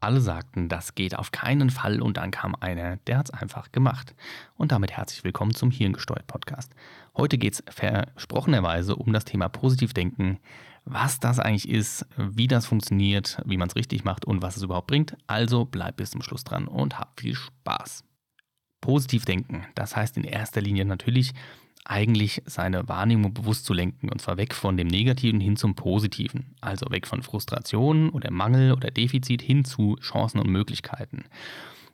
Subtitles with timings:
[0.00, 4.14] Alle sagten, das geht auf keinen Fall und dann kam einer, der hat's einfach gemacht.
[4.56, 6.72] Und damit herzlich willkommen zum Hirngesteuert Podcast.
[7.16, 10.38] Heute geht's versprochenerweise um das Thema Positivdenken,
[10.84, 14.62] was das eigentlich ist, wie das funktioniert, wie man es richtig macht und was es
[14.62, 15.16] überhaupt bringt.
[15.26, 18.04] Also bleib bis zum Schluss dran und hab viel Spaß.
[18.80, 21.34] Positivdenken, das heißt in erster Linie natürlich
[21.88, 26.54] eigentlich seine Wahrnehmung bewusst zu lenken und zwar weg von dem Negativen hin zum Positiven.
[26.60, 31.24] Also weg von Frustration oder Mangel oder Defizit hin zu Chancen und Möglichkeiten.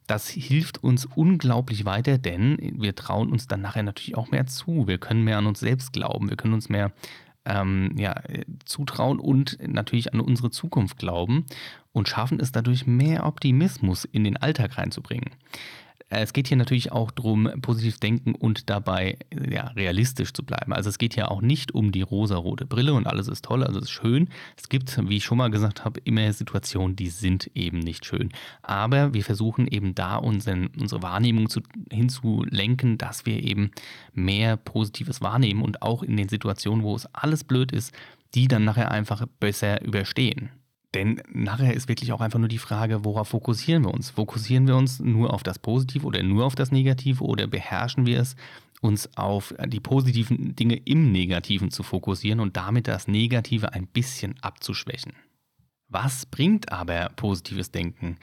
[0.08, 4.86] Das hilft uns unglaublich weiter, denn wir trauen uns dann nachher natürlich auch mehr zu.
[4.86, 6.92] Wir können mehr an uns selbst glauben, wir können uns mehr
[7.44, 8.20] ähm, ja,
[8.64, 11.46] zutrauen und natürlich an unsere Zukunft glauben
[11.92, 15.30] und schaffen es dadurch mehr Optimismus in den Alltag reinzubringen.
[16.20, 19.18] Es geht hier natürlich auch darum, positiv denken und dabei
[19.50, 20.72] ja, realistisch zu bleiben.
[20.72, 23.78] Also es geht ja auch nicht um die rosa-rote Brille und alles ist toll, also
[23.78, 24.28] es ist schön.
[24.56, 28.30] Es gibt, wie ich schon mal gesagt habe, immer Situationen, die sind eben nicht schön.
[28.62, 33.70] Aber wir versuchen eben da unseren, unsere Wahrnehmung zu, hinzulenken, dass wir eben
[34.12, 37.92] mehr Positives wahrnehmen und auch in den Situationen, wo es alles blöd ist,
[38.34, 40.50] die dann nachher einfach besser überstehen.
[40.94, 44.10] Denn nachher ist wirklich auch einfach nur die Frage, worauf fokussieren wir uns?
[44.10, 48.20] Fokussieren wir uns nur auf das Positive oder nur auf das Negative oder beherrschen wir
[48.20, 48.36] es,
[48.80, 54.36] uns auf die positiven Dinge im Negativen zu fokussieren und damit das Negative ein bisschen
[54.40, 55.14] abzuschwächen?
[55.88, 58.16] Was bringt aber positives Denken?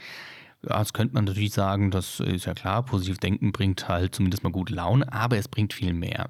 [0.64, 4.44] Ja, das könnte man natürlich sagen, das ist ja klar, positiv denken bringt halt zumindest
[4.44, 6.30] mal gute Laune, aber es bringt viel mehr.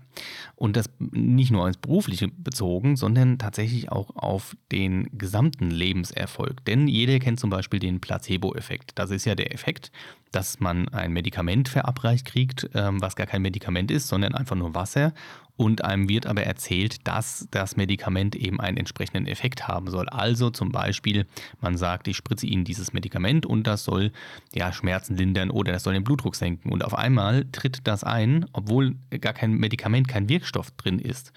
[0.56, 6.64] Und das nicht nur ins Berufliche bezogen, sondern tatsächlich auch auf den gesamten Lebenserfolg.
[6.64, 8.92] Denn jeder kennt zum Beispiel den Placebo-Effekt.
[8.96, 9.92] Das ist ja der Effekt,
[10.32, 14.74] dass man ein Medikament verabreicht kriegt, ähm, was gar kein Medikament ist, sondern einfach nur
[14.74, 15.14] Wasser.
[15.62, 20.10] Und einem wird aber erzählt, dass das Medikament eben einen entsprechenden Effekt haben soll.
[20.10, 21.28] Also zum Beispiel,
[21.60, 24.12] man sagt, ich spritze Ihnen dieses Medikament und das soll
[24.56, 26.72] ja Schmerzen lindern oder das soll den Blutdruck senken.
[26.72, 31.32] Und auf einmal tritt das ein, obwohl gar kein Medikament, kein Wirkstoff drin ist.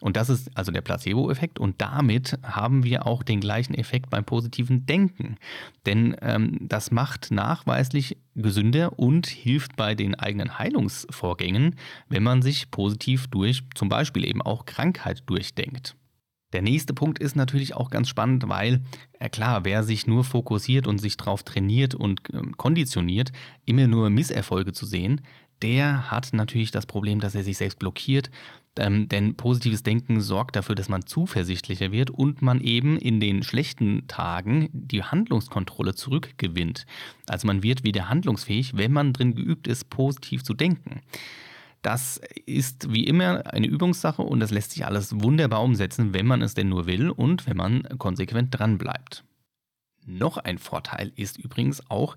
[0.00, 1.58] Und das ist also der Placebo-Effekt.
[1.58, 5.36] Und damit haben wir auch den gleichen Effekt beim positiven Denken.
[5.86, 11.76] Denn ähm, das macht nachweislich gesünder und hilft bei den eigenen Heilungsvorgängen,
[12.08, 15.96] wenn man sich positiv durch zum Beispiel eben auch Krankheit durchdenkt.
[16.52, 18.82] Der nächste Punkt ist natürlich auch ganz spannend, weil,
[19.18, 23.32] äh klar, wer sich nur fokussiert und sich darauf trainiert und äh, konditioniert,
[23.64, 25.22] immer nur Misserfolge zu sehen,
[25.62, 28.30] der hat natürlich das Problem, dass er sich selbst blockiert,
[28.78, 33.42] ähm, denn positives Denken sorgt dafür, dass man zuversichtlicher wird und man eben in den
[33.42, 36.86] schlechten Tagen die Handlungskontrolle zurückgewinnt.
[37.26, 41.00] Also man wird wieder handlungsfähig, wenn man drin geübt ist, positiv zu denken.
[41.82, 46.42] Das ist wie immer eine Übungssache und das lässt sich alles wunderbar umsetzen, wenn man
[46.42, 49.24] es denn nur will und wenn man konsequent dran bleibt.
[50.04, 52.16] Noch ein Vorteil ist übrigens auch,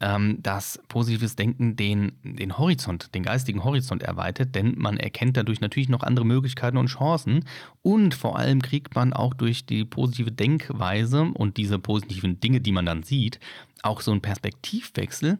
[0.00, 5.60] ähm, dass positives Denken den, den Horizont, den geistigen Horizont erweitert, denn man erkennt dadurch
[5.60, 7.44] natürlich noch andere Möglichkeiten und Chancen.
[7.82, 12.72] Und vor allem kriegt man auch durch die positive Denkweise und diese positiven Dinge, die
[12.72, 13.40] man dann sieht,
[13.82, 15.38] auch so einen Perspektivwechsel,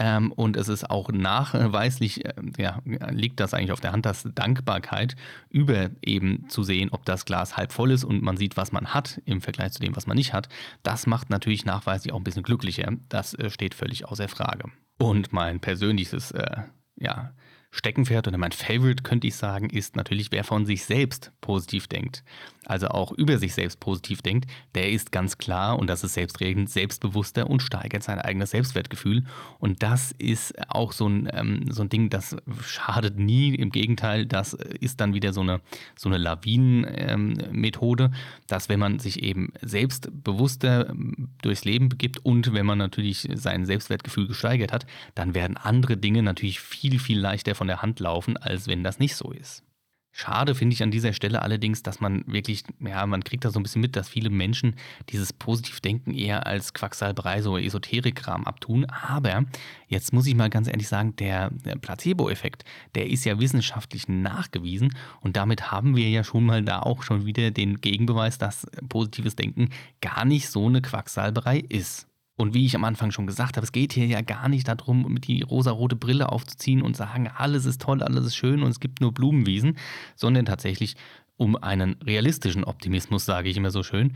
[0.00, 4.28] ähm, und es ist auch nachweislich, äh, ja, liegt das eigentlich auf der Hand, dass
[4.32, 5.16] Dankbarkeit
[5.50, 8.94] über eben zu sehen, ob das Glas halb voll ist und man sieht, was man
[8.94, 10.48] hat im Vergleich zu dem, was man nicht hat.
[10.84, 12.92] Das macht natürlich nachweislich auch ein bisschen glücklicher.
[13.08, 14.70] Das äh, steht völlig außer Frage.
[14.98, 16.62] Und mein persönliches, äh,
[16.96, 17.32] ja,
[17.70, 22.24] Steckenpferd oder mein Favorite, könnte ich sagen, ist natürlich, wer von sich selbst positiv denkt.
[22.64, 26.68] Also auch über sich selbst positiv denkt, der ist ganz klar, und das ist selbstredend,
[26.68, 29.24] selbstbewusster und steigert sein eigenes Selbstwertgefühl.
[29.58, 33.54] Und das ist auch so ein, ähm, so ein Ding, das schadet nie.
[33.54, 35.62] Im Gegenteil, das ist dann wieder so eine,
[35.96, 38.14] so eine Lawinen-Methode, ähm,
[38.48, 43.64] dass wenn man sich eben selbstbewusster ähm, durchs Leben begibt und wenn man natürlich sein
[43.64, 48.36] Selbstwertgefühl gesteigert hat, dann werden andere Dinge natürlich viel, viel leichter von der Hand laufen,
[48.36, 49.62] als wenn das nicht so ist.
[50.10, 53.60] Schade finde ich an dieser Stelle allerdings, dass man wirklich, ja, man kriegt da so
[53.60, 54.74] ein bisschen mit, dass viele Menschen
[55.10, 58.84] dieses Positivdenken eher als Quacksalberei, so Esoterikkram abtun.
[58.86, 59.44] Aber
[59.86, 62.64] jetzt muss ich mal ganz ehrlich sagen, der Placebo-Effekt,
[62.96, 67.24] der ist ja wissenschaftlich nachgewiesen und damit haben wir ja schon mal da auch schon
[67.24, 69.68] wieder den Gegenbeweis, dass positives Denken
[70.00, 72.07] gar nicht so eine Quacksalberei ist.
[72.38, 75.20] Und wie ich am Anfang schon gesagt habe, es geht hier ja gar nicht darum,
[75.20, 79.00] die rosarote Brille aufzuziehen und sagen, alles ist toll, alles ist schön und es gibt
[79.00, 79.76] nur Blumenwiesen,
[80.14, 80.94] sondern tatsächlich
[81.36, 84.14] um einen realistischen Optimismus, sage ich immer so schön.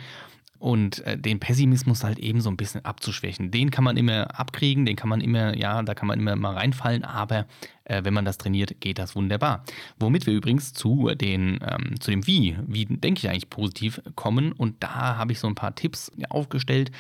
[0.61, 3.51] Und äh, den Pessimismus halt eben so ein bisschen abzuschwächen.
[3.51, 6.55] Den kann man immer abkriegen, den kann man immer, ja, da kann man immer mal
[6.55, 7.47] reinfallen, aber
[7.83, 9.65] äh, wenn man das trainiert, geht das wunderbar.
[9.99, 14.53] Womit wir übrigens zu, den, ähm, zu dem Wie, wie denke ich eigentlich positiv kommen.
[14.53, 16.93] Und da habe ich so ein paar Tipps aufgestellt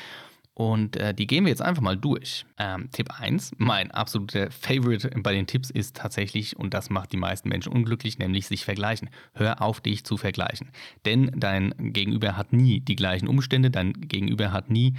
[0.63, 2.47] Und äh, die gehen wir jetzt einfach mal durch.
[2.57, 7.17] Ähm, Tipp 1, mein absoluter Favorite bei den Tipps ist tatsächlich, und das macht die
[7.17, 9.11] meisten Menschen unglücklich, nämlich sich vergleichen.
[9.35, 10.71] Hör auf, dich zu vergleichen.
[11.05, 14.95] Denn dein Gegenüber hat nie die gleichen Umstände, dein Gegenüber hat nie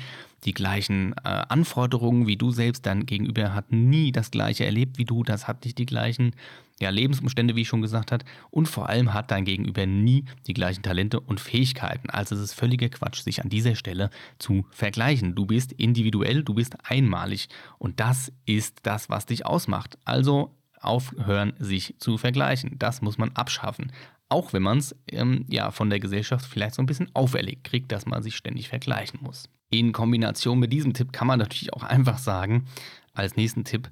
[0.45, 5.05] die gleichen äh, Anforderungen wie du selbst, dein Gegenüber hat nie das gleiche erlebt wie
[5.05, 6.35] du, das hat nicht die gleichen
[6.79, 10.53] ja, Lebensumstände, wie ich schon gesagt habe, und vor allem hat dein Gegenüber nie die
[10.53, 12.09] gleichen Talente und Fähigkeiten.
[12.09, 14.09] Also es ist völliger Quatsch, sich an dieser Stelle
[14.39, 15.35] zu vergleichen.
[15.35, 17.47] Du bist individuell, du bist einmalig
[17.77, 19.97] und das ist das, was dich ausmacht.
[20.03, 22.77] Also aufhören, sich zu vergleichen.
[22.77, 23.91] Das muss man abschaffen.
[24.33, 27.91] Auch wenn man es ähm, ja, von der Gesellschaft vielleicht so ein bisschen auferlegt kriegt,
[27.91, 29.47] dass man sich ständig vergleichen muss.
[29.69, 32.65] In Kombination mit diesem Tipp kann man natürlich auch einfach sagen,
[33.13, 33.91] als nächsten Tipp,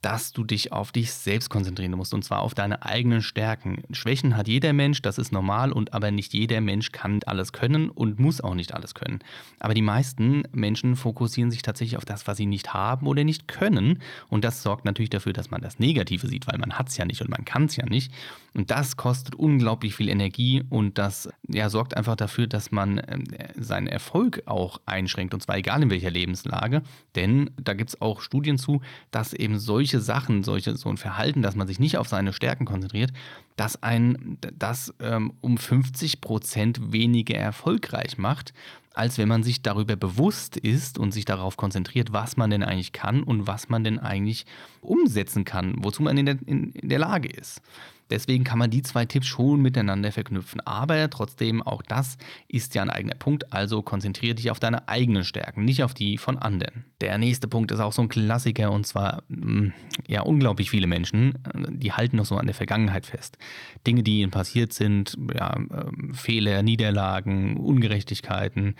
[0.00, 3.82] dass du dich auf dich selbst konzentrieren musst und zwar auf deine eigenen Stärken.
[3.90, 7.90] Schwächen hat jeder Mensch, das ist normal und aber nicht jeder Mensch kann alles können
[7.90, 9.18] und muss auch nicht alles können.
[9.58, 13.48] Aber die meisten Menschen fokussieren sich tatsächlich auf das, was sie nicht haben oder nicht
[13.48, 16.96] können und das sorgt natürlich dafür, dass man das Negative sieht, weil man hat es
[16.96, 18.12] ja nicht und man kann es ja nicht
[18.54, 23.18] und das kostet unglaublich viel Energie und das ja, sorgt einfach dafür, dass man äh,
[23.56, 26.82] seinen Erfolg auch einschränkt und zwar egal in welcher Lebenslage,
[27.16, 28.80] denn da gibt es auch Studien zu,
[29.10, 32.34] dass eben solche solche Sachen, solche, so ein Verhalten, dass man sich nicht auf seine
[32.34, 33.10] Stärken konzentriert,
[33.56, 38.52] dass ein das ähm, um 50 Prozent weniger erfolgreich macht,
[38.92, 42.92] als wenn man sich darüber bewusst ist und sich darauf konzentriert, was man denn eigentlich
[42.92, 44.44] kann und was man denn eigentlich
[44.82, 47.62] umsetzen kann, wozu man in der, in, in der Lage ist.
[48.10, 50.60] Deswegen kann man die zwei Tipps schon miteinander verknüpfen.
[50.60, 52.16] Aber trotzdem, auch das
[52.48, 53.52] ist ja ein eigener Punkt.
[53.52, 56.84] Also konzentriere dich auf deine eigenen Stärken, nicht auf die von anderen.
[57.00, 59.72] Der nächste Punkt ist auch so ein Klassiker und zwar, mm,
[60.06, 61.34] ja, unglaublich viele Menschen,
[61.68, 63.38] die halten noch so an der Vergangenheit fest.
[63.86, 68.74] Dinge, die ihnen passiert sind, ja, ähm, Fehler, Niederlagen, Ungerechtigkeiten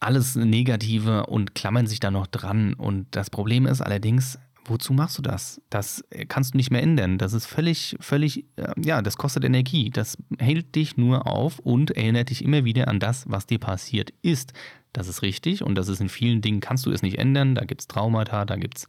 [0.00, 2.74] alles Negative und klammern sich da noch dran.
[2.74, 5.60] Und das Problem ist allerdings, wozu machst du das?
[5.70, 7.18] Das äh, kannst du nicht mehr ändern.
[7.18, 9.90] Das ist völlig, völlig, äh, ja, das kostet Energie.
[9.90, 14.12] Das hält dich nur auf und erinnert dich immer wieder an das, was dir passiert
[14.22, 14.52] ist.
[14.94, 17.54] Das ist richtig und das ist in vielen Dingen, kannst du es nicht ändern.
[17.54, 18.88] Da gibt es Traumata, da gibt es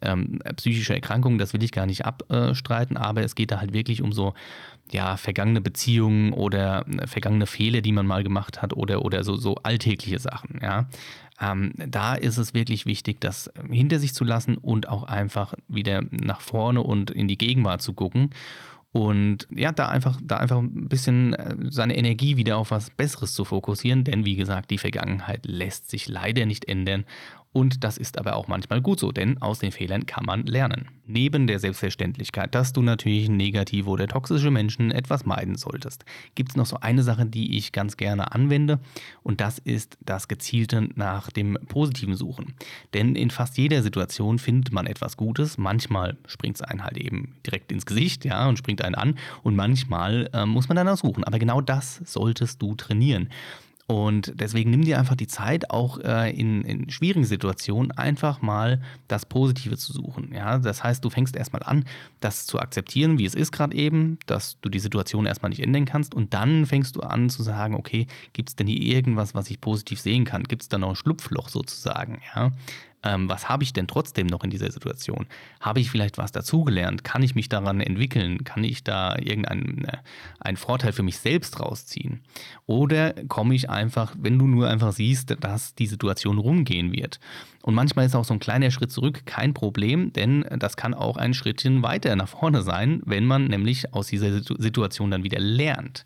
[0.00, 4.00] ähm, psychische Erkrankungen, das will ich gar nicht abstreiten, aber es geht da halt wirklich
[4.00, 4.32] um so,
[4.90, 9.36] ja, vergangene Beziehungen oder äh, vergangene Fehler, die man mal gemacht hat oder, oder so,
[9.36, 10.88] so alltägliche Sachen, ja.
[11.42, 16.02] Ähm, da ist es wirklich wichtig, das hinter sich zu lassen und auch einfach wieder
[16.10, 18.30] nach vorne und in die Gegenwart zu gucken
[18.92, 23.34] und ja, da einfach, da einfach ein bisschen äh, seine Energie wieder auf was Besseres
[23.34, 27.04] zu fokussieren, denn wie gesagt, die Vergangenheit lässt sich leider nicht ändern
[27.52, 30.88] und das ist aber auch manchmal gut so, denn aus den Fehlern kann man lernen.
[31.06, 36.04] Neben der Selbstverständlichkeit, dass du natürlich negative oder toxische Menschen etwas meiden solltest,
[36.36, 38.78] gibt es noch so eine Sache, die ich ganz gerne anwende
[39.24, 42.54] und das ist das gezielte nach dem Positiven suchen.
[42.94, 45.58] Denn in fast jeder Situation findet man etwas Gutes.
[45.58, 49.56] Manchmal springt es einen halt eben direkt ins Gesicht, ja, und springt einen an und
[49.56, 51.24] manchmal äh, muss man danach suchen.
[51.24, 53.28] Aber genau das solltest du trainieren.
[53.90, 58.80] Und deswegen nimm dir einfach die Zeit, auch äh, in, in, schwierigen Situationen einfach mal
[59.08, 60.32] das Positive zu suchen.
[60.32, 60.58] Ja?
[60.58, 61.84] Das heißt, du fängst erstmal an,
[62.20, 65.86] das zu akzeptieren, wie es ist gerade eben, dass du die Situation erstmal nicht ändern
[65.86, 66.14] kannst.
[66.14, 69.60] Und dann fängst du an zu sagen, okay, gibt es denn hier irgendwas, was ich
[69.60, 70.44] positiv sehen kann?
[70.44, 72.20] Gibt es da noch ein Schlupfloch sozusagen?
[72.36, 72.52] Ja?
[73.02, 75.26] Ähm, was habe ich denn trotzdem noch in dieser Situation?
[75.60, 77.04] Habe ich vielleicht was dazugelernt?
[77.04, 78.44] Kann ich mich daran entwickeln?
[78.44, 79.96] Kann ich da irgendeinen äh,
[80.38, 82.20] einen Vorteil für mich selbst rausziehen?
[82.66, 87.20] Oder komme ich einfach, wenn du nur einfach siehst, dass die Situation rumgehen wird?
[87.62, 91.16] Und manchmal ist auch so ein kleiner Schritt zurück kein Problem, denn das kann auch
[91.16, 96.04] ein Schrittchen weiter nach vorne sein, wenn man nämlich aus dieser Situation dann wieder lernt.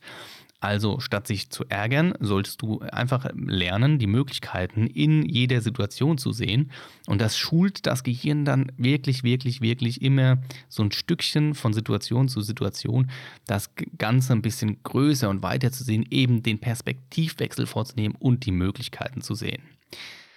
[0.65, 6.33] Also statt sich zu ärgern, solltest du einfach lernen, die Möglichkeiten in jeder Situation zu
[6.33, 6.71] sehen.
[7.07, 10.39] Und das schult das Gehirn dann wirklich, wirklich, wirklich immer
[10.71, 13.11] so ein Stückchen von Situation zu Situation,
[13.47, 18.53] das Ganze ein bisschen größer und weiter zu sehen, eben den Perspektivwechsel vorzunehmen und die
[18.53, 19.63] Möglichkeiten zu sehen.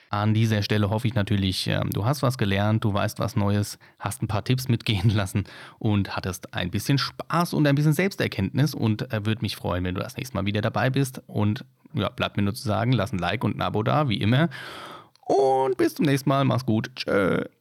[0.10, 3.78] An dieser Stelle hoffe ich natürlich, ähm, du hast was gelernt, du weißt was Neues,
[4.00, 5.44] hast ein paar Tipps mitgehen lassen
[5.80, 9.96] und hattest ein bisschen Spaß und ein bisschen Selbsterkenntnis und äh, würde mich freuen, wenn
[9.96, 11.22] du das nächste Mal wieder dabei bist.
[11.28, 14.18] Und ja, bleibt mir nur zu sagen, lass ein Like und ein Abo da, wie
[14.18, 14.50] immer.
[15.28, 16.46] Und bis zum nächsten Mal.
[16.46, 16.90] Mach's gut.
[16.96, 17.44] Tschö.